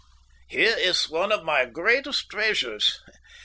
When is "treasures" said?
2.27-2.99